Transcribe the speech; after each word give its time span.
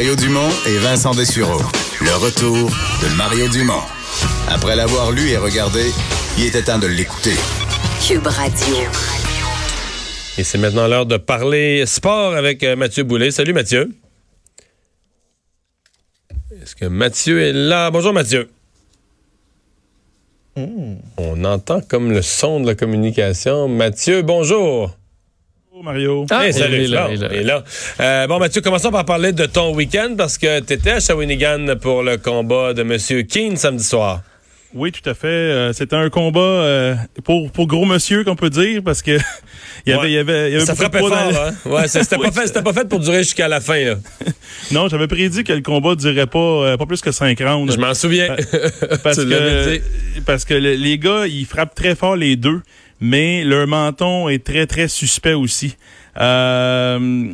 Mario 0.00 0.16
Dumont 0.16 0.48
et 0.66 0.78
Vincent 0.78 1.10
Dessureau. 1.10 1.60
Le 2.00 2.24
retour 2.24 2.56
de 2.56 3.16
Mario 3.18 3.48
Dumont. 3.48 3.82
Après 4.48 4.74
l'avoir 4.74 5.12
lu 5.12 5.28
et 5.28 5.36
regardé, 5.36 5.82
il 6.38 6.46
était 6.46 6.62
temps 6.62 6.78
de 6.78 6.86
l'écouter. 6.86 7.34
Cube 8.00 8.26
Radio. 8.26 8.76
Et 10.38 10.42
c'est 10.42 10.56
maintenant 10.56 10.86
l'heure 10.86 11.04
de 11.04 11.18
parler 11.18 11.84
sport 11.84 12.34
avec 12.34 12.62
euh, 12.62 12.76
Mathieu 12.76 13.04
Boulet. 13.04 13.30
Salut 13.30 13.52
Mathieu. 13.52 13.90
Est-ce 16.62 16.74
que 16.74 16.86
Mathieu 16.86 17.42
est 17.42 17.52
là? 17.52 17.90
Bonjour 17.90 18.14
Mathieu. 18.14 18.48
On 20.56 21.44
entend 21.44 21.82
comme 21.82 22.10
le 22.10 22.22
son 22.22 22.60
de 22.60 22.66
la 22.66 22.74
communication. 22.74 23.68
Mathieu, 23.68 24.22
bonjour. 24.22 24.96
Bonjour 25.82 25.92
Mario. 25.94 26.26
Ah, 26.30 26.46
Hey, 26.46 26.52
salut, 26.52 26.76
il 26.76 26.84
est 26.84 26.88
là, 26.88 27.06
bon, 27.08 27.14
il 27.14 27.22
est 27.22 27.26
là. 27.26 27.28
il 27.32 27.40
est 27.40 27.44
là. 27.44 27.64
Euh, 28.00 28.26
bon, 28.26 28.38
Mathieu, 28.38 28.60
commençons 28.60 28.90
par 28.90 29.06
parler 29.06 29.32
de 29.32 29.46
ton 29.46 29.74
week-end 29.74 30.14
parce 30.16 30.36
que 30.36 30.60
tu 30.60 30.74
étais 30.74 30.90
à 30.90 31.00
Shawinigan 31.00 31.76
pour 31.80 32.02
le 32.02 32.18
combat 32.18 32.74
de 32.74 32.82
M. 32.82 32.98
Keane 33.26 33.56
samedi 33.56 33.82
soir. 33.84 34.20
Oui, 34.74 34.92
tout 34.92 35.08
à 35.08 35.14
fait. 35.14 35.26
Euh, 35.28 35.72
C'était 35.72 35.96
un 35.96 36.10
combat 36.10 36.40
euh, 36.40 36.94
pour, 37.24 37.50
pour 37.50 37.66
gros 37.66 37.86
monsieur, 37.86 38.24
qu'on 38.24 38.36
peut 38.36 38.50
dire, 38.50 38.82
parce 38.84 39.00
que 39.00 39.12
il 39.86 39.90
y 39.90 39.92
avait, 39.94 40.02
Ouais. 40.02 40.10
il 40.10 40.14
y 40.14 40.18
avait, 40.18 40.50
il 40.50 40.52
y 40.52 40.56
avait 40.56 40.66
Ça 40.66 40.74
beaucoup 40.74 40.84
de 40.90 40.90
frappait 40.90 40.98
poids 40.98 41.16
fort, 41.18 41.32
dans- 41.32 41.38
hein? 41.48 41.54
Ouais, 41.82 41.88
c'était 41.88 42.16
Oui, 42.18 42.26
pas 42.26 42.32
fait, 42.42 42.46
c'était 42.48 42.62
pas 42.62 42.72
fait 42.74 42.86
pour 42.88 43.00
durer 43.00 43.22
jusqu'à 43.22 43.48
la 43.48 43.60
fin, 43.62 43.82
là. 43.82 43.94
Non, 44.72 44.86
j'avais 44.88 45.08
prédit 45.08 45.44
que 45.44 45.54
le 45.54 45.62
combat 45.62 45.94
durerait 45.94 46.26
pas, 46.26 46.38
euh, 46.38 46.76
pas 46.76 46.84
plus 46.86 47.00
que 47.00 47.10
cinq 47.10 47.40
rounds. 47.40 47.72
Je 47.74 47.78
m'en 47.80 47.94
souviens. 47.94 48.36
parce 49.02 49.16
que, 49.16 49.80
parce 50.26 50.44
que 50.44 50.54
le- 50.54 50.74
les 50.74 50.98
gars, 50.98 51.26
ils 51.26 51.46
frappent 51.46 51.74
très 51.74 51.94
fort 51.94 52.16
les 52.16 52.36
deux, 52.36 52.60
mais 53.00 53.44
leur 53.44 53.66
menton 53.66 54.28
est 54.28 54.44
très, 54.44 54.66
très 54.66 54.88
suspect 54.88 55.34
aussi. 55.34 55.76
Euh, 56.18 57.28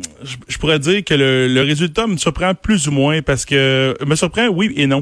je, 0.47 0.57
pourrais 0.57 0.79
dire 0.79 1.03
que 1.03 1.13
le, 1.13 1.47
le 1.47 1.61
résultat 1.61 2.07
me 2.07 2.17
surprend 2.17 2.53
plus 2.53 2.87
ou 2.87 2.91
moins 2.91 3.21
parce 3.21 3.43
que 3.43 3.95
me 4.05 4.15
surprend 4.15 4.47
oui 4.47 4.71
et 4.77 4.87
non. 4.87 5.01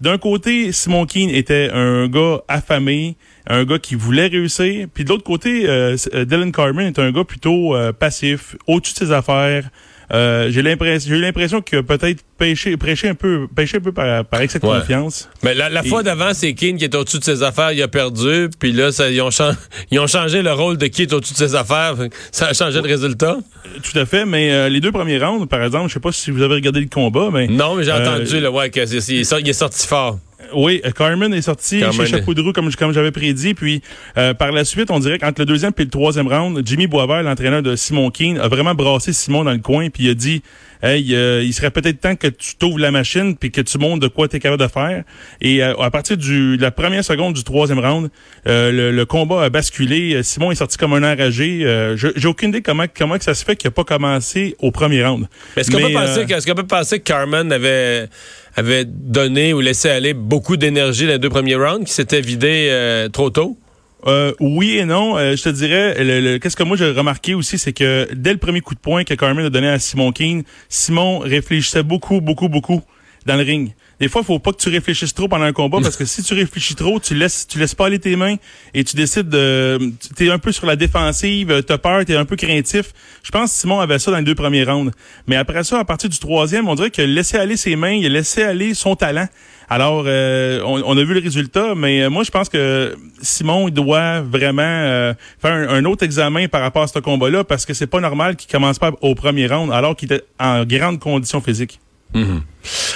D'un 0.00 0.16
côté, 0.16 0.72
Simon 0.72 1.04
Keane 1.04 1.28
était 1.28 1.68
un 1.74 2.08
gars 2.08 2.40
affamé, 2.48 3.16
un 3.46 3.64
gars 3.64 3.78
qui 3.78 3.94
voulait 3.94 4.28
réussir, 4.28 4.86
puis 4.94 5.04
de 5.04 5.10
l'autre 5.10 5.24
côté, 5.24 5.68
euh, 5.68 5.94
Dylan 6.24 6.52
Carmen 6.52 6.86
est 6.86 6.98
un 6.98 7.12
gars 7.12 7.24
plutôt 7.24 7.76
euh, 7.76 7.92
passif, 7.92 8.56
au-dessus 8.66 8.94
de 8.94 8.98
ses 8.98 9.12
affaires. 9.12 9.68
Euh, 10.12 10.50
j'ai 10.50 10.62
l'impression, 10.62 11.08
j'ai 11.10 11.16
eu 11.18 11.20
l'impression 11.20 11.60
que 11.62 11.80
peut-être 11.82 12.20
pêché, 12.36 12.76
prêché 12.76 13.08
un 13.08 13.14
peu, 13.14 13.46
pêché 13.54 13.76
un 13.76 13.80
peu 13.80 13.92
par, 13.92 14.24
par 14.24 14.40
excès 14.40 14.58
de 14.58 14.66
Ouais. 14.66 14.78
confiance. 14.80 15.28
Mais 15.44 15.54
la, 15.54 15.68
la 15.68 15.82
fois 15.84 16.02
d'avant, 16.02 16.34
c'est 16.34 16.52
Keane 16.54 16.76
qui 16.78 16.84
est 16.84 16.94
au-dessus 16.94 17.18
de 17.18 17.24
ses 17.24 17.42
affaires, 17.42 17.70
il 17.72 17.80
a 17.82 17.88
perdu. 17.88 18.48
Puis 18.58 18.72
là, 18.72 18.90
ça, 18.90 19.08
ils, 19.10 19.20
ont 19.22 19.28
ils 19.90 19.98
ont 20.00 20.06
changé 20.06 20.42
le 20.42 20.52
rôle 20.52 20.78
de 20.78 20.86
qui 20.86 21.02
est 21.02 21.12
au-dessus 21.12 21.34
de 21.34 21.38
ses 21.38 21.54
affaires. 21.54 21.94
Ça 22.32 22.48
a 22.48 22.52
changé 22.54 22.80
le 22.82 22.88
résultat. 22.88 23.38
Tout 23.82 23.98
à 23.98 24.04
fait, 24.06 24.24
mais 24.24 24.50
euh, 24.52 24.68
les 24.68 24.80
deux 24.80 24.90
premiers 24.92 25.18
rounds, 25.18 25.46
par 25.46 25.62
exemple, 25.62 25.88
je 25.88 25.94
sais 25.94 26.00
pas 26.00 26.12
si 26.12 26.30
vous 26.30 26.42
avez 26.42 26.54
regardé 26.54 26.80
le 26.80 26.88
combat, 26.88 27.28
mais 27.32 27.46
Non, 27.46 27.76
mais 27.76 27.84
j'ai 27.84 27.92
Euh, 27.92 28.00
entendu 28.00 28.40
là, 28.40 28.50
ouais, 28.50 28.70
que 28.70 28.80
il 28.80 29.48
est 29.48 29.52
sorti 29.52 29.86
fort. 29.86 30.18
Oui, 30.54 30.80
euh, 30.84 30.90
Carmen 30.90 31.32
est 31.34 31.42
sorti 31.42 31.80
Carmen. 31.80 32.06
Chez 32.06 32.20
roue 32.20 32.52
comme, 32.52 32.70
comme 32.72 32.92
j'avais 32.92 33.10
prédit, 33.10 33.54
puis 33.54 33.82
euh, 34.16 34.34
par 34.34 34.52
la 34.52 34.64
suite, 34.64 34.90
on 34.90 34.98
dirait 34.98 35.18
qu'entre 35.18 35.40
le 35.40 35.46
deuxième 35.46 35.72
et 35.76 35.84
le 35.84 35.90
troisième 35.90 36.28
round, 36.28 36.60
Jimmy 36.64 36.86
Boisvert, 36.86 37.22
l'entraîneur 37.22 37.62
de 37.62 37.76
Simon 37.76 38.10
Keane, 38.10 38.38
a 38.38 38.48
vraiment 38.48 38.74
brassé 38.74 39.12
Simon 39.12 39.44
dans 39.44 39.52
le 39.52 39.58
coin, 39.58 39.90
puis 39.90 40.04
il 40.04 40.10
a 40.10 40.14
dit 40.14 40.42
Hey, 40.82 41.14
euh, 41.14 41.42
il 41.42 41.52
serait 41.52 41.70
peut-être 41.70 42.00
temps 42.00 42.16
que 42.16 42.28
tu 42.28 42.56
t'ouvres 42.56 42.78
la 42.78 42.90
machine 42.90 43.36
puis 43.36 43.50
que 43.50 43.60
tu 43.60 43.76
montres 43.78 44.00
de 44.00 44.08
quoi 44.08 44.28
tu 44.28 44.36
es 44.36 44.40
capable 44.40 44.62
de 44.62 44.68
faire. 44.68 45.04
Et 45.40 45.62
euh, 45.62 45.76
à 45.76 45.90
partir 45.90 46.16
du, 46.16 46.56
de 46.56 46.62
la 46.62 46.70
première 46.70 47.04
seconde 47.04 47.34
du 47.34 47.44
troisième 47.44 47.78
round, 47.78 48.10
euh, 48.46 48.72
le, 48.72 48.90
le 48.90 49.04
combat 49.04 49.44
a 49.44 49.50
basculé. 49.50 50.22
Simon 50.22 50.50
est 50.50 50.56
sorti 50.56 50.78
comme 50.78 50.94
un 50.94 51.02
enragé. 51.02 51.60
Euh, 51.64 51.96
J'ai 51.96 52.28
aucune 52.28 52.48
idée 52.48 52.62
comment, 52.62 52.86
comment 52.96 53.18
que 53.18 53.24
ça 53.24 53.34
se 53.34 53.44
fait 53.44 53.56
qu'il 53.56 53.68
n'a 53.68 53.72
pas 53.72 53.84
commencé 53.84 54.56
au 54.58 54.70
premier 54.70 55.04
round. 55.04 55.26
Est-ce 55.56 55.70
qu'on 55.70 55.78
peut, 55.78 55.92
penser 55.92 56.20
euh, 56.20 56.24
que, 56.24 56.34
est-ce 56.34 56.46
qu'on 56.46 56.54
peut 56.54 56.66
penser 56.66 56.98
que 56.98 57.04
Carmen 57.04 57.52
avait, 57.52 58.08
avait 58.56 58.84
donné 58.86 59.52
ou 59.52 59.60
laissé 59.60 59.90
aller 59.90 60.14
beaucoup 60.14 60.56
d'énergie 60.56 61.06
dans 61.06 61.12
les 61.12 61.18
deux 61.18 61.28
premiers 61.28 61.56
rounds, 61.56 61.84
qui 61.84 61.92
s'était 61.92 62.20
vidé 62.20 62.68
euh, 62.70 63.08
trop 63.08 63.30
tôt? 63.30 63.58
Euh, 64.06 64.32
oui 64.40 64.78
et 64.78 64.84
non. 64.84 65.16
Euh, 65.18 65.36
je 65.36 65.42
te 65.42 65.48
dirais, 65.50 65.94
le- 66.02 66.38
qu'est-ce 66.38 66.56
que 66.56 66.62
moi 66.62 66.76
j'ai 66.76 66.90
remarqué 66.90 67.34
aussi, 67.34 67.58
c'est 67.58 67.72
que 67.72 68.08
dès 68.14 68.32
le 68.32 68.38
premier 68.38 68.60
coup 68.60 68.74
de 68.74 68.80
poing 68.80 69.04
que 69.04 69.14
Carmen 69.14 69.44
a 69.44 69.50
donné 69.50 69.68
à 69.68 69.78
Simon 69.78 70.10
Keane, 70.12 70.42
Simon 70.68 71.18
réfléchissait 71.18 71.82
beaucoup, 71.82 72.20
beaucoup, 72.20 72.48
beaucoup 72.48 72.80
dans 73.26 73.36
le 73.36 73.42
ring. 73.42 73.72
Des 74.00 74.08
fois, 74.08 74.22
il 74.22 74.24
faut 74.24 74.38
pas 74.38 74.52
que 74.52 74.56
tu 74.56 74.70
réfléchisses 74.70 75.12
trop 75.12 75.28
pendant 75.28 75.44
un 75.44 75.52
combat 75.52 75.78
parce 75.82 75.96
que 75.96 76.06
si 76.06 76.22
tu 76.22 76.32
réfléchis 76.32 76.74
trop, 76.74 76.98
tu 76.98 77.14
laisses, 77.14 77.46
tu 77.46 77.58
laisses 77.58 77.74
pas 77.74 77.86
aller 77.86 77.98
tes 77.98 78.16
mains 78.16 78.36
et 78.72 78.82
tu 78.82 78.96
décides 78.96 79.28
de, 79.28 79.78
tu 80.16 80.26
es 80.26 80.30
un 80.30 80.38
peu 80.38 80.52
sur 80.52 80.64
la 80.64 80.74
défensive, 80.74 81.62
t'as 81.66 81.76
peur, 81.76 82.02
t'es 82.06 82.16
un 82.16 82.24
peu 82.24 82.36
craintif. 82.36 82.92
Je 83.22 83.30
pense 83.30 83.52
que 83.52 83.58
Simon 83.58 83.78
avait 83.78 83.98
ça 83.98 84.10
dans 84.10 84.16
les 84.16 84.24
deux 84.24 84.34
premiers 84.34 84.64
rounds. 84.64 84.90
Mais 85.26 85.36
après 85.36 85.64
ça, 85.64 85.78
à 85.78 85.84
partir 85.84 86.08
du 86.08 86.18
troisième, 86.18 86.66
on 86.66 86.74
dirait 86.74 86.90
qu'il 86.90 87.04
a 87.04 87.06
laissé 87.06 87.36
aller 87.36 87.58
ses 87.58 87.76
mains, 87.76 87.92
il 87.92 88.06
a 88.06 88.08
laissé 88.08 88.42
aller 88.42 88.72
son 88.72 88.96
talent. 88.96 89.28
Alors, 89.68 90.04
euh, 90.06 90.62
on, 90.64 90.82
on 90.84 90.96
a 90.96 91.04
vu 91.04 91.14
le 91.14 91.20
résultat, 91.20 91.74
mais 91.76 92.02
euh, 92.02 92.10
moi, 92.10 92.24
je 92.24 92.30
pense 92.30 92.48
que 92.48 92.96
Simon 93.22 93.68
il 93.68 93.74
doit 93.74 94.20
vraiment 94.22 94.62
euh, 94.62 95.14
faire 95.40 95.52
un, 95.52 95.68
un 95.68 95.84
autre 95.84 96.04
examen 96.04 96.48
par 96.48 96.62
rapport 96.62 96.82
à 96.82 96.86
ce 96.88 96.98
combat-là, 96.98 97.44
parce 97.44 97.66
que 97.66 97.74
c'est 97.74 97.86
pas 97.86 98.00
normal 98.00 98.34
qu'il 98.34 98.50
commence 98.50 98.78
pas 98.78 98.92
au 99.02 99.14
premier 99.14 99.46
round, 99.46 99.70
alors 99.70 99.94
qu'il 99.94 100.12
était 100.12 100.24
en 100.40 100.64
grande 100.64 100.98
condition 100.98 101.40
physique. 101.40 101.78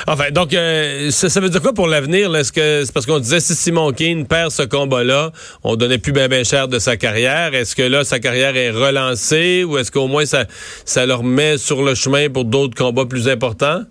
Enfin, 0.07 0.31
donc, 0.31 0.53
euh, 0.53 1.11
ça, 1.11 1.29
ça 1.31 1.41
veut 1.41 1.49
dire 1.49 1.63
quoi 1.63 1.73
pour 1.73 1.87
l'avenir? 1.87 2.35
Est-ce 2.37 2.53
que 2.53 2.83
c'est 2.85 2.93
parce 2.93 3.07
qu'on 3.07 3.19
disait 3.19 3.41
si 3.41 3.55
Simon 3.55 3.93
Keane 3.93 4.27
perd 4.27 4.51
ce 4.51 4.63
combat-là, 4.63 5.33
on 5.63 5.77
donnait 5.77 5.99
plus 5.99 6.13
bien 6.13 6.29
ben 6.29 6.45
cher 6.45 6.69
de 6.69 6.79
sa 6.79 6.97
carrière. 6.97 7.55
Est-ce 7.55 7.75
que 7.75 7.83
là, 7.83 8.05
sa 8.05 8.19
carrière 8.19 8.57
est 8.57 8.71
relancée 8.71 9.65
ou 9.65 9.79
est-ce 9.79 9.91
qu'au 9.91 10.07
moins 10.09 10.27
ça, 10.27 10.45
ça 10.85 11.07
le 11.07 11.15
remet 11.15 11.57
sur 11.59 11.83
le 11.83 11.95
chemin 11.95 12.29
pour 12.29 12.45
d'autres 12.45 12.77
combats 12.77 13.07
plus 13.07 13.29
importants? 13.29 13.83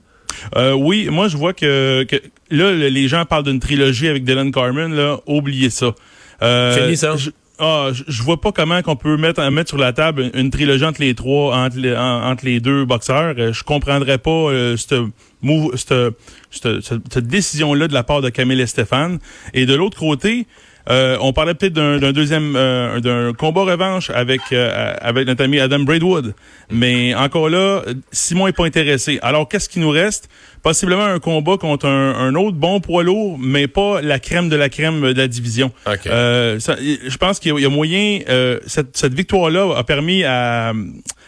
Euh, 0.56 0.74
oui, 0.74 1.08
moi, 1.10 1.28
je 1.28 1.38
vois 1.38 1.54
que, 1.54 2.04
que 2.04 2.18
là, 2.52 2.72
le- 2.72 2.90
les 2.90 3.08
gens 3.08 3.26
parlent 3.26 3.44
d'une 3.44 3.60
trilogie 3.60 4.08
avec 4.08 4.24
Dylan 4.24 4.52
Carmen, 4.52 4.94
là, 4.94 5.20
oubliez 5.26 5.70
ça. 5.70 5.94
Euh, 6.42 6.76
Fini 6.78 6.98
ça? 6.98 7.16
Je, 7.16 7.30
ah, 7.64 7.90
je, 8.08 8.22
vois 8.24 8.40
pas 8.40 8.52
comment 8.52 8.82
qu'on 8.82 8.96
peut 8.96 9.18
mettre, 9.18 9.42
mettre 9.50 9.70
sur 9.70 9.78
la 9.78 9.94
table 9.94 10.30
une 10.34 10.50
trilogie 10.50 10.86
entre 10.86 11.02
les 11.02 11.16
trois, 11.16 11.56
entre 11.56 11.78
les, 11.78 11.96
en- 11.96 12.24
entre 12.32 12.46
les 12.46 12.60
deux 12.60 12.86
boxeurs. 12.86 13.36
Euh, 13.38 13.54
Je 13.54 13.64
comprendrais 13.64 14.18
pas 14.18 14.30
euh, 14.32 14.78
cette, 14.78 14.96
move- 15.42 15.76
cette, 15.76 16.16
cette- 16.52 16.82
cette 17.14 17.28
décision-là 17.28 17.88
de 17.88 17.94
la 17.94 18.04
part 18.04 18.22
de 18.22 18.30
Camille 18.30 18.62
et 18.62 18.68
Stéphane. 18.68 19.20
Et 19.54 19.66
de 19.66 19.74
l'autre 19.76 19.98
côté, 20.00 20.46
euh, 20.90 21.18
on 21.22 21.32
parlait 21.34 21.54
peut-être 21.54 21.74
d'un 21.74 22.12
deuxième 22.12 22.56
euh, 22.56 23.00
d'un 23.00 23.34
combat 23.34 23.62
revanche 23.62 24.10
avec 24.10 24.42
euh, 24.52 24.94
avec 25.00 25.28
notre 25.28 25.44
ami 25.44 25.60
Adam 25.60 25.80
Braidwood. 25.80 26.34
Mais 26.72 27.14
encore 27.16 27.50
là, 27.50 27.84
Simon 28.12 28.48
est 28.48 28.54
pas 28.54 28.66
intéressé. 28.66 29.20
Alors 29.22 29.48
qu'est-ce 29.48 29.70
qui 29.70 29.80
nous 29.80 29.90
reste? 29.90 30.30
Possiblement 30.62 31.04
un 31.06 31.20
combat 31.20 31.58
contre 31.58 31.88
un, 31.88 32.14
un 32.16 32.36
autre 32.36 32.56
bon 32.58 32.80
poids 32.80 33.04
lourd, 33.04 33.38
mais 33.40 33.68
pas 33.68 34.02
la 34.02 34.20
crème 34.20 34.50
de 34.50 34.56
la 34.56 34.70
crème 34.70 35.02
de 35.14 35.20
la 35.22 35.28
division. 35.28 35.72
OK. 35.88 36.08
Euh, 36.08 36.60
ça- 36.60 36.78
je 36.80 37.18
pense 37.18 37.40
qu'il 37.40 37.52
y 37.52 37.56
a- 37.56 37.60
il 37.60 37.64
y 37.64 37.66
a 37.66 37.70
moyen. 37.70 38.20
euh, 38.30 38.60
cette, 38.66 38.96
cette 38.98 39.14
victoire-là 39.14 39.76
a 39.78 39.84
permis 39.84 40.24
à, 40.24 40.74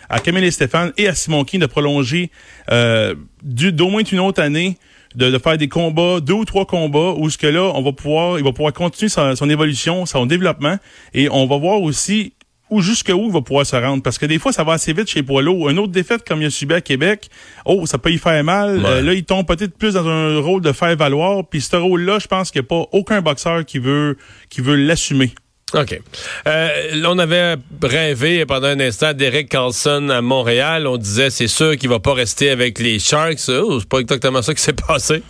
à 0.10 0.20
Camille 0.20 0.46
et 0.46 0.52
Stéphane 0.52 0.92
et 0.98 1.08
à 1.08 1.16
Simon 1.16 1.44
Keane 1.44 1.62
de 1.62 1.66
prolonger 1.66 2.30
euh, 2.72 3.14
d'au 3.44 3.90
moins 3.90 4.04
une 4.04 4.20
autre 4.20 4.42
année. 4.42 4.78
De, 5.16 5.30
de 5.32 5.38
faire 5.38 5.58
des 5.58 5.70
combats, 5.70 6.20
deux 6.20 6.34
ou 6.34 6.46
trois 6.46 6.66
combats, 6.66 7.14
où 7.18 7.30
ce 7.30 7.38
que 7.38 7.48
là, 7.48 7.72
on 7.74 7.82
va 7.82 7.94
pouvoir, 7.94 8.38
il 8.38 8.44
va 8.44 8.52
pouvoir 8.52 8.74
continuer 8.74 9.10
son, 9.10 9.36
son 9.36 9.50
évolution, 9.50 10.06
son 10.06 10.26
développement, 10.26 10.78
et 11.14 11.30
on 11.30 11.48
va 11.48 11.58
voir 11.58 11.82
aussi 11.82 12.34
où 12.70 12.82
jusqu'où 12.82 13.26
il 13.28 13.32
va 13.32 13.42
pouvoir 13.42 13.66
se 13.66 13.76
rendre. 13.76 14.02
Parce 14.02 14.18
que 14.18 14.26
des 14.26 14.40
fois, 14.40 14.52
ça 14.52 14.64
va 14.64 14.74
assez 14.74 14.94
vite 14.94 15.10
chez 15.10 15.24
Poilo. 15.24 15.70
Une 15.70 15.80
autre 15.80 15.92
défaite 15.92 16.28
comme 16.28 16.42
il 16.42 16.46
a 16.46 16.50
subi 16.50 16.74
à 16.74 16.82
Québec, 16.82 17.30
oh, 17.66 17.86
ça 17.86 17.98
peut 17.98 18.12
y 18.12 18.18
faire 18.18 18.44
mal. 18.44 18.80
Ouais. 18.80 18.86
Euh, 18.86 19.02
là, 19.02 19.14
il 19.14 19.24
tombe 19.24 19.46
peut-être 19.46 19.78
plus 19.78 19.94
dans 19.94 20.08
un 20.08 20.40
rôle 20.40 20.62
de 20.62 20.72
faire 20.72 20.96
valoir. 20.96 21.48
Puis 21.48 21.62
ce 21.62 21.76
rôle-là, 21.76 22.20
je 22.20 22.28
pense 22.28 22.52
qu'il 22.52 22.62
n'y 22.62 22.66
a 22.66 22.70
pas 22.70 22.88
aucun 22.92 23.22
boxeur 23.22 23.66
qui 23.66 23.80
veut 23.80 24.18
qui 24.50 24.62
veut 24.62 24.76
l'assumer. 24.76 25.34
OK. 25.74 26.00
Euh, 26.48 27.02
on 27.06 27.18
avait 27.18 27.56
rêvé 27.82 28.46
pendant 28.46 28.68
un 28.68 28.80
instant 28.80 29.14
d'Eric 29.14 29.50
Carlson 29.50 30.10
à 30.10 30.22
Montréal. 30.22 30.86
On 30.86 30.98
disait, 30.98 31.32
c'est 31.32 31.48
sûr 31.48 31.76
qu'il 31.76 31.90
va 31.90 32.00
pas 32.00 32.14
rester 32.14 32.52
avec 32.52 32.78
les 32.78 33.00
Sharks. 33.00 33.50
Oh, 33.50 33.80
c'est 33.80 33.90
pas 33.90 34.00
exactement 34.00 34.44
ça 34.44 34.54
qui 34.54 34.62
s'est 34.62 34.74
passé. 34.74 35.24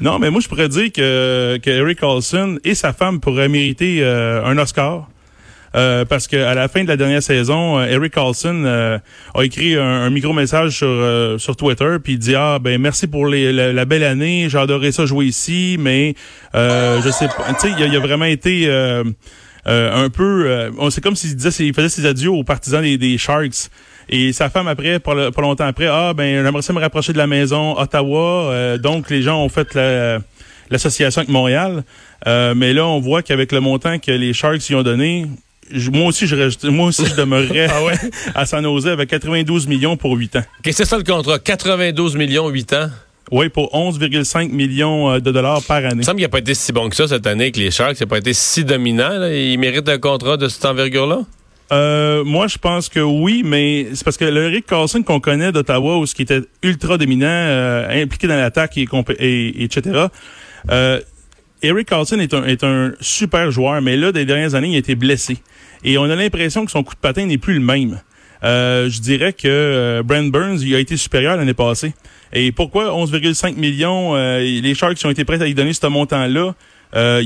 Non, 0.00 0.18
mais 0.18 0.30
moi, 0.30 0.40
je 0.40 0.48
pourrais 0.48 0.70
dire 0.70 0.90
que, 0.92 1.58
que 1.62 1.70
Eric 1.70 2.00
Carlson 2.00 2.58
et 2.64 2.74
sa 2.74 2.94
femme 2.94 3.20
pourraient 3.20 3.50
mériter 3.50 3.98
euh, 4.00 4.42
un 4.44 4.56
Oscar. 4.56 5.08
Euh, 5.74 6.04
parce 6.04 6.26
que 6.28 6.36
à 6.36 6.54
la 6.54 6.68
fin 6.68 6.82
de 6.82 6.88
la 6.88 6.96
dernière 6.96 7.22
saison, 7.22 7.78
euh, 7.78 7.86
Eric 7.86 8.12
Carlson 8.12 8.62
euh, 8.66 8.98
a 9.34 9.42
écrit 9.42 9.74
un, 9.76 9.82
un 9.82 10.10
micro-message 10.10 10.76
sur, 10.76 10.86
euh, 10.86 11.38
sur 11.38 11.56
Twitter, 11.56 11.96
puis 12.02 12.14
il 12.14 12.18
dit 12.18 12.34
ah 12.34 12.58
ben 12.60 12.78
merci 12.78 13.06
pour 13.06 13.26
les, 13.26 13.52
la, 13.52 13.84
belle 13.86 14.04
année, 14.04 14.48
j'ai 14.50 14.58
adoré 14.58 14.92
ça 14.92 15.06
jouer 15.06 15.24
ici, 15.24 15.76
mais 15.80 16.14
euh, 16.54 17.00
je 17.02 17.08
sais 17.08 17.26
pas, 17.26 17.54
tu 17.54 17.68
sais, 17.68 17.74
il 17.78 17.86
il 17.86 17.96
a 17.96 18.00
vraiment 18.00 18.26
été 18.26 18.68
un 19.66 20.08
peu, 20.10 20.44
euh, 20.46 20.70
on 20.78 20.90
c'est 20.90 21.00
comme 21.00 21.14
s'il 21.16 21.36
disait, 21.36 21.64
il 21.64 21.74
faisait 21.74 21.88
ses 21.88 22.06
adieux 22.06 22.30
aux 22.30 22.44
partisans 22.44 22.82
des, 22.82 22.98
des 22.98 23.16
Sharks. 23.18 23.68
Et 24.08 24.32
sa 24.32 24.50
femme 24.50 24.66
après, 24.68 24.98
pas, 24.98 25.14
longtemps 25.38 25.66
après, 25.66 25.86
ah 25.86 26.12
ben 26.14 26.42
j'aimerais 26.44 26.62
ça 26.62 26.72
me 26.72 26.80
rapprocher 26.80 27.12
de 27.12 27.18
la 27.18 27.26
maison, 27.28 27.78
Ottawa. 27.78 28.50
Euh, 28.52 28.78
donc 28.78 29.08
les 29.10 29.22
gens 29.22 29.42
ont 29.42 29.48
fait 29.48 29.74
la 29.74 30.18
l'association 30.70 31.20
avec 31.20 31.28
Montréal. 31.28 31.84
Euh, 32.26 32.54
mais 32.56 32.72
là, 32.72 32.86
on 32.86 32.98
voit 32.98 33.22
qu'avec 33.22 33.52
le 33.52 33.60
montant 33.60 33.98
que 33.98 34.10
les 34.10 34.32
Sharks 34.32 34.70
y 34.70 34.74
ont 34.74 34.82
donné, 34.82 35.26
je- 35.70 35.90
moi 35.90 36.06
aussi, 36.06 36.26
je, 36.26 36.34
reste- 36.34 36.64
moi 36.64 36.86
aussi, 36.86 37.04
je 37.04 37.14
demeurerais 37.14 37.66
Ah 37.70 37.84
ouais? 37.84 37.94
à 38.34 38.46
San 38.46 38.64
Jose 38.64 38.86
avec 38.88 39.10
92 39.10 39.66
millions 39.66 39.96
pour 39.98 40.14
8 40.16 40.36
ans. 40.36 40.40
OK, 40.64 40.72
c'est 40.72 40.84
ça 40.86 40.96
le 40.96 41.04
contrat. 41.04 41.38
92 41.38 42.16
millions, 42.16 42.48
8 42.48 42.72
ans. 42.72 42.88
Oui, 43.32 43.48
pour 43.48 43.72
11,5 43.72 44.50
millions 44.50 45.18
de 45.18 45.30
dollars 45.32 45.62
par 45.62 45.78
année. 45.78 45.88
Il 45.92 45.96
me 45.96 46.02
semble 46.02 46.18
qu'il 46.18 46.26
n'a 46.26 46.28
pas 46.28 46.38
été 46.38 46.54
si 46.54 46.70
bon 46.70 46.88
que 46.88 46.94
ça 46.94 47.08
cette 47.08 47.26
année 47.26 47.44
avec 47.44 47.56
les 47.56 47.70
Sharks. 47.70 47.96
Il 47.98 48.02
n'a 48.02 48.06
pas 48.06 48.18
été 48.18 48.34
si 48.34 48.64
dominant. 48.64 49.24
Il 49.24 49.58
mérite 49.58 49.88
un 49.88 49.98
contrat 49.98 50.36
de 50.36 50.48
cette 50.48 50.64
envergure-là? 50.66 51.22
Euh, 51.72 52.22
moi, 52.24 52.46
je 52.46 52.58
pense 52.58 52.88
que 52.90 53.00
oui, 53.00 53.42
mais 53.44 53.86
c'est 53.94 54.04
parce 54.04 54.18
que 54.18 54.26
le 54.26 54.46
Rick 54.48 54.66
Carlson 54.66 55.02
qu'on 55.02 55.20
connaît 55.20 55.52
d'Ottawa, 55.52 55.96
où 55.96 56.06
ce 56.06 56.14
qui 56.14 56.22
était 56.22 56.42
ultra 56.62 56.98
dominant, 56.98 57.26
euh, 57.28 58.02
impliqué 58.02 58.26
dans 58.26 58.36
l'attaque 58.36 58.76
et, 58.76 58.86
et, 59.18 59.64
etc. 59.64 60.06
Euh, 60.70 61.00
Eric 61.62 61.88
Carlson 61.88 62.18
est 62.18 62.34
un, 62.34 62.44
est 62.44 62.62
un 62.64 62.92
super 63.00 63.50
joueur, 63.50 63.80
mais 63.80 63.96
là, 63.96 64.12
des 64.12 64.26
dernières 64.26 64.54
années, 64.54 64.68
il 64.68 64.74
a 64.74 64.78
été 64.78 64.94
blessé. 64.94 65.38
Et 65.84 65.96
on 65.96 66.04
a 66.04 66.14
l'impression 66.14 66.66
que 66.66 66.70
son 66.70 66.82
coup 66.82 66.94
de 66.94 67.00
patin 67.00 67.24
n'est 67.24 67.38
plus 67.38 67.54
le 67.54 67.60
même. 67.60 68.00
Euh, 68.44 68.88
je 68.88 69.00
dirais 69.00 69.32
que 69.32 69.46
euh, 69.46 70.02
Brent 70.02 70.30
Burns, 70.30 70.60
il 70.62 70.74
a 70.74 70.78
été 70.78 70.96
supérieur 70.96 71.36
l'année 71.36 71.54
passée. 71.54 71.94
Et 72.32 72.50
pourquoi 72.52 72.86
11,5 72.86 73.56
millions? 73.56 74.14
les 74.14 74.74
Sharks 74.74 74.98
ont 75.04 75.10
été 75.10 75.24
prêts 75.24 75.40
à 75.40 75.44
lui 75.44 75.54
donner 75.54 75.72
ce 75.72 75.86
montant-là. 75.86 76.54
Euh, 76.94 77.22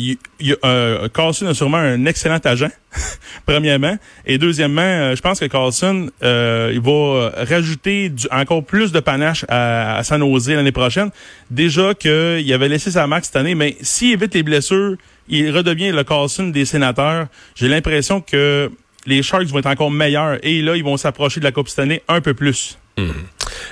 euh, 0.65 1.09
Carlson 1.09 1.47
a 1.47 1.55
sûrement 1.55 1.79
un 1.79 2.07
excellent 2.07 2.39
agent, 2.45 2.71
premièrement. 3.47 3.97
Et 4.25 4.39
deuxièmement, 4.39 4.83
euh, 4.83 5.17
je 5.17 5.21
pense 5.21 5.41
que 5.41 5.47
Carlson, 5.47 6.09
euh, 6.23 6.71
il 6.73 6.81
va 6.81 7.33
rajouter 7.45 8.13
encore 8.31 8.65
plus 8.65 8.93
de 8.93 9.01
panache 9.01 9.45
à, 9.49 9.97
à 9.97 10.05
San 10.05 10.21
Jose 10.21 10.51
l'année 10.51 10.73
prochaine. 10.73 11.11
Déjà 11.51 11.95
qu'il 11.95 12.53
avait 12.53 12.69
laissé 12.69 12.91
sa 12.93 13.07
marque 13.07 13.25
cette 13.25 13.37
année, 13.37 13.55
mais 13.55 13.77
s'il 13.81 14.13
évite 14.13 14.35
les 14.35 14.43
blessures, 14.45 14.97
il 15.29 15.51
redevient 15.51 15.91
le 15.91 16.05
Carlson 16.05 16.49
des 16.49 16.65
sénateurs. 16.65 17.27
J'ai 17.57 17.69
l'impression 17.69 18.21
que 18.21 18.71
les 19.07 19.23
Sharks 19.23 19.47
vont 19.47 19.59
être 19.59 19.67
encore 19.67 19.91
meilleurs 19.91 20.39
et 20.43 20.63
là, 20.63 20.77
ils 20.77 20.85
vont 20.85 20.97
s'approcher 20.97 21.41
de 21.41 21.45
la 21.45 21.53
Coupe 21.53 21.69
cette 21.69 21.81
année 21.81 22.03
un 22.09 22.21
peu 22.21 22.35
plus. 22.35 22.79
Mmh. 22.99 23.11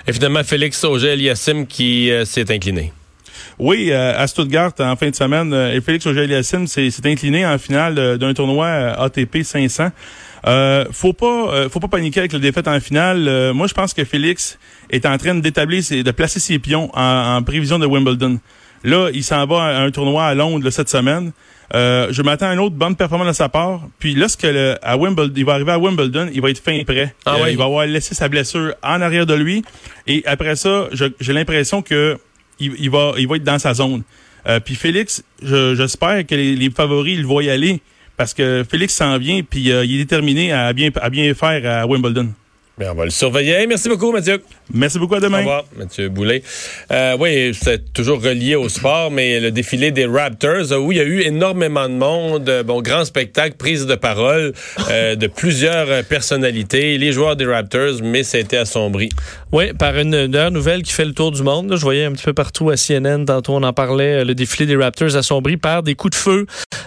Et 0.06 0.12
finalement, 0.12 0.44
Félix 0.44 0.82
Auger-Aliassime 0.84 1.66
qui 1.66 2.10
s'est 2.24 2.52
incliné. 2.52 2.92
Oui, 3.58 3.90
euh, 3.90 4.12
à 4.16 4.26
Stuttgart, 4.26 4.72
en 4.80 4.96
fin 4.96 5.10
de 5.10 5.14
semaine, 5.14 5.52
euh, 5.52 5.80
Félix 5.80 6.06
auger 6.06 6.42
s'est 6.42 6.90
incliné 7.04 7.46
en 7.46 7.56
finale 7.58 7.98
euh, 7.98 8.16
d'un 8.16 8.34
tournoi 8.34 8.66
ATP 8.66 9.42
500. 9.42 9.90
Euh, 10.46 10.84
faut 10.90 11.12
pas, 11.12 11.68
faut 11.70 11.80
pas 11.80 11.88
paniquer 11.88 12.20
avec 12.20 12.32
la 12.32 12.38
défaite 12.38 12.68
en 12.68 12.78
finale. 12.78 13.52
moi, 13.54 13.66
je 13.66 13.72
pense 13.72 13.94
que 13.94 14.04
Félix 14.04 14.58
est 14.90 15.06
en 15.06 15.16
train 15.16 15.36
d'établir, 15.36 15.82
de 15.90 16.10
placer 16.10 16.38
ses 16.38 16.58
pions 16.58 16.90
en, 16.92 17.42
prévision 17.42 17.78
de 17.78 17.86
Wimbledon. 17.86 18.38
Là, 18.84 19.10
il 19.12 19.24
s'en 19.24 19.46
va 19.46 19.62
à 19.62 19.80
un 19.80 19.90
tournoi 19.90 20.24
à 20.24 20.34
Londres 20.34 20.68
cette 20.70 20.88
semaine. 20.88 21.32
je 21.72 22.22
m'attends 22.22 22.48
à 22.48 22.52
une 22.52 22.60
autre 22.60 22.76
bonne 22.76 22.94
performance 22.94 23.28
de 23.28 23.32
sa 23.32 23.48
part. 23.48 23.82
Puis 23.98 24.14
lorsque 24.14 24.44
à 24.44 24.96
Wimbledon, 24.96 25.32
il 25.36 25.44
va 25.44 25.54
arriver 25.54 25.72
à 25.72 25.78
Wimbledon, 25.78 26.28
il 26.32 26.40
va 26.40 26.50
être 26.50 26.62
fin 26.62 26.82
prêt. 26.84 27.14
Ah 27.26 27.36
il 27.50 27.56
va 27.56 27.64
avoir 27.64 27.86
laissé 27.86 28.14
sa 28.14 28.28
blessure 28.28 28.74
en 28.82 29.00
arrière 29.00 29.26
de 29.26 29.34
lui. 29.34 29.64
Et 30.06 30.22
après 30.26 30.54
ça, 30.54 30.88
j'ai 30.92 31.32
l'impression 31.32 31.82
que 31.82 32.18
il, 32.60 32.90
va, 32.90 33.14
il 33.18 33.26
va 33.26 33.36
être 33.36 33.44
dans 33.44 33.58
sa 33.58 33.74
zone. 33.74 34.02
Euh, 34.46 34.60
puis 34.60 34.74
Félix, 34.74 35.22
j'espère 35.42 36.26
que 36.26 36.34
les, 36.34 36.70
favoris, 36.70 37.16
ils 37.18 37.26
vont 37.26 37.40
y 37.40 37.50
aller 37.50 37.80
parce 38.16 38.34
que 38.34 38.64
Félix 38.68 38.94
s'en 38.94 39.18
vient 39.18 39.42
puis 39.42 39.72
euh, 39.72 39.84
il 39.84 39.94
est 39.94 40.04
déterminé 40.04 40.52
à 40.52 40.72
bien, 40.72 40.90
à 41.00 41.10
bien 41.10 41.32
faire 41.34 41.82
à 41.82 41.86
Wimbledon. 41.86 42.28
Bien, 42.76 42.92
on 42.92 42.94
va 42.94 43.04
le 43.04 43.10
surveiller. 43.10 43.66
Merci 43.66 43.88
beaucoup, 43.88 44.12
Mathieu. 44.12 44.42
Merci 44.72 44.98
beaucoup. 44.98 45.14
À 45.14 45.20
demain. 45.20 45.38
Au 45.38 45.40
revoir, 45.40 45.64
Mathieu 45.76 46.08
Boulet. 46.08 46.42
Euh, 46.90 47.16
oui, 47.20 47.52
c'est 47.54 47.92
toujours 47.92 48.22
relié 48.22 48.54
au 48.54 48.68
sport, 48.68 49.10
mais 49.10 49.38
le 49.40 49.50
défilé 49.50 49.90
des 49.90 50.06
Raptors, 50.06 50.72
où 50.80 50.92
il 50.92 50.98
y 50.98 51.00
a 51.00 51.04
eu 51.04 51.20
énormément 51.20 51.88
de 51.88 51.94
monde, 51.94 52.62
bon, 52.64 52.80
grand 52.80 53.04
spectacle, 53.04 53.56
prise 53.56 53.86
de 53.86 53.94
parole 53.94 54.52
euh, 54.90 55.14
de 55.16 55.26
plusieurs 55.26 56.04
personnalités, 56.04 56.96
les 56.98 57.12
joueurs 57.12 57.36
des 57.36 57.46
Raptors, 57.46 58.00
mais 58.02 58.22
ça 58.22 58.38
a 58.38 58.40
été 58.40 58.56
assombri. 58.56 59.10
Oui, 59.52 59.72
par 59.72 59.96
une, 59.96 60.26
nouvelle 60.50 60.82
qui 60.82 60.92
fait 60.92 61.04
le 61.04 61.12
tour 61.12 61.30
du 61.30 61.42
monde. 61.42 61.76
Je 61.76 61.82
voyais 61.82 62.04
un 62.04 62.12
petit 62.12 62.24
peu 62.24 62.32
partout 62.32 62.70
à 62.70 62.76
CNN, 62.76 63.24
tantôt 63.26 63.54
on 63.54 63.62
en 63.62 63.72
parlait, 63.72 64.24
le 64.24 64.34
défilé 64.34 64.66
des 64.66 64.76
Raptors 64.76 65.16
assombri 65.16 65.56
par 65.56 65.82
des 65.82 65.94
coups 65.94 66.16
de 66.16 66.20
feu. 66.20 66.46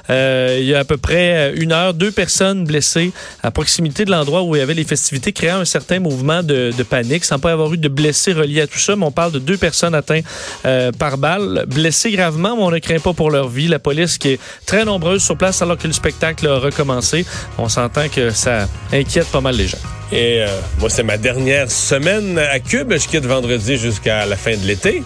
Euh, 0.10 0.58
il 0.60 0.66
y 0.66 0.74
a 0.74 0.80
à 0.80 0.84
peu 0.84 0.98
près 0.98 1.54
une 1.56 1.72
heure, 1.72 1.94
deux 1.94 2.12
personnes 2.12 2.64
blessées 2.64 3.12
à 3.44 3.52
proximité 3.52 4.06
de 4.06 4.12
l'endroit 4.12 4.44
où 4.44 4.56
il 4.56 4.60
y 4.60 4.62
avait 4.62 4.74
les 4.74 4.84
festivités, 4.84 5.34
créant 5.34 5.58
un 5.58 5.66
certain 5.66 6.00
mouvement 6.00 6.44
de, 6.44 6.72
panique, 6.90 7.26
sans 7.26 7.40
pas 7.40 7.52
avoir 7.52 7.67
eu 7.74 7.78
de 7.78 7.88
blessés 7.88 8.34
reliés 8.34 8.62
à 8.62 8.68
tout 8.68 8.80
ça. 8.80 8.96
Mais 8.96 9.06
on 9.06 9.12
parle 9.12 9.32
de 9.32 9.40
deux 9.40 9.58
personnes 9.58 9.96
atteintes 9.96 10.26
euh, 10.66 10.92
par 10.92 11.18
balle, 11.18 11.66
blessées 11.68 12.12
gravement, 12.12 12.56
mais 12.56 12.64
on 12.64 12.72
ne 12.72 12.80
craint 12.80 13.00
pas 13.00 13.14
pour 13.14 13.32
leur 13.32 13.48
vie. 13.48 13.68
La 13.68 13.80
police 13.80 14.18
qui 14.18 14.30
est 14.30 14.40
très 14.66 14.86
nombreuse 14.86 15.24
sur 15.24 15.38
place 15.38 15.62
alors 15.62 15.78
que 15.78 15.88
le 15.88 15.94
spectacle 15.94 16.48
a 16.48 16.60
recommencé. 16.60 17.26
On 17.58 17.70
s'entend 17.70 18.08
que 18.10 18.30
ça 18.30 18.68
inquiète 18.92 19.28
pas 19.28 19.42
mal 19.42 19.56
les 19.56 19.68
gens. 19.68 19.78
Et 20.12 20.42
euh, 20.42 20.48
moi, 20.80 20.90
c'est 20.90 21.04
ma 21.04 21.18
dernière 21.18 21.70
semaine 21.70 22.40
à 22.40 22.60
Cube. 22.60 22.94
Je 22.94 23.08
quitte 23.08 23.26
vendredi 23.26 23.78
jusqu'à 23.78 24.26
la 24.26 24.38
fin 24.38 24.56
de 24.56 24.66
l'été. 24.66 25.04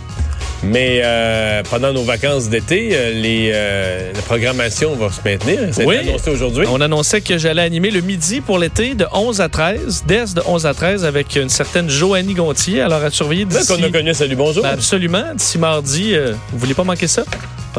Mais 0.63 1.02
euh, 1.04 1.63
pendant 1.69 1.92
nos 1.92 2.04
vacances 2.04 2.50
d'été, 2.50 2.90
euh, 2.94 3.13
les, 3.13 3.52
euh, 3.54 4.13
la 4.13 4.22
programmation 4.22 4.96
va 4.96 5.12
se 5.12 5.19
maintenir. 5.25 5.60
C'est 5.72 5.86
oui. 5.86 5.98
annoncé 5.98 6.30
aujourd'hui. 6.30 6.66
On 6.69 6.81
annonçait 6.81 7.22
que 7.22 7.38
j'allais 7.38 7.63
animer 7.63 7.90
le 7.90 8.02
midi 8.02 8.42
pour 8.42 8.60
l'été 8.60 8.94
de 8.94 9.06
11 9.12 9.42
à 9.42 9.50
13, 9.50 10.04
dès 10.06 10.25
de 10.36 10.42
11 10.46 10.66
à 10.66 10.74
13 10.74 11.06
avec 11.06 11.36
une 11.36 11.50
certaine 11.50 11.90
Joannie 11.90 12.36
Gontier. 12.36 12.81
Alors 12.81 13.04
à 13.04 13.10
surveiller 13.10 13.46
d'ici... 13.46 13.68
qu'on 13.68 13.81
a 13.81 13.90
connu, 13.90 14.13
salut, 14.13 14.36
bonjour. 14.36 14.63
Ben, 14.63 14.69
absolument. 14.69 15.34
D'ici 15.34 15.58
mardi, 15.58 16.16
vous 16.52 16.60
voulez 16.60 16.75
pas 16.75 16.84
manquer 16.84 17.08
ça? 17.08 17.24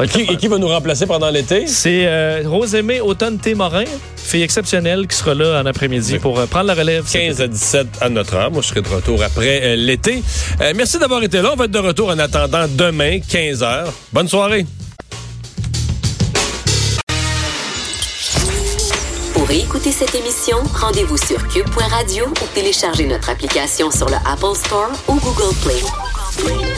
Et 0.01 0.37
qui, 0.37 0.47
va 0.47 0.57
nous 0.57 0.67
remplacer 0.67 1.05
pendant 1.05 1.29
l'été? 1.29 1.67
C'est 1.67 2.07
euh, 2.07 2.41
Rosemée 2.45 2.99
Automne 2.99 3.37
Témorin, 3.37 3.83
fille 4.15 4.41
exceptionnelle 4.41 5.05
qui 5.07 5.15
sera 5.15 5.35
là 5.35 5.61
en 5.61 5.65
après-midi 5.67 6.17
pour 6.17 6.39
euh, 6.39 6.47
prendre 6.47 6.65
la 6.65 6.73
relève. 6.73 7.05
15 7.11 7.41
à 7.41 7.47
17 7.47 7.87
à 8.01 8.09
notre 8.09 8.33
heure. 8.33 8.49
Moi, 8.49 8.63
je 8.63 8.69
serai 8.69 8.81
de 8.81 8.89
retour 8.89 9.21
après 9.21 9.61
euh, 9.63 9.75
l'été. 9.75 10.23
Euh, 10.61 10.73
merci 10.75 10.97
d'avoir 10.97 11.21
été 11.21 11.41
là. 11.41 11.51
On 11.53 11.55
va 11.55 11.65
être 11.65 11.71
de 11.71 11.79
retour 11.79 12.09
en 12.09 12.17
attendant 12.17 12.65
demain, 12.67 13.19
15 13.19 13.61
h. 13.61 13.85
Bonne 14.11 14.27
soirée. 14.27 14.65
Pour 19.35 19.51
écouter 19.51 19.91
cette 19.91 20.15
émission, 20.15 20.57
rendez-vous 20.73 21.17
sur 21.17 21.47
cube.radio 21.49 22.25
ou 22.25 22.55
téléchargez 22.55 23.05
notre 23.05 23.29
application 23.29 23.91
sur 23.91 24.07
le 24.07 24.15
Apple 24.25 24.55
Store 24.55 24.89
ou 25.07 25.19
Google 25.19 25.53
Play. 25.63 26.72